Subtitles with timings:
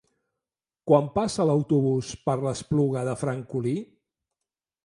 [0.91, 3.75] Quan passa l'autobús per l'Espluga de Francolí?